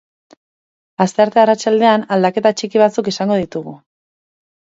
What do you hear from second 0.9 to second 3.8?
Astearte arratsaldean aldaketa txiki batzuk izango ditugu.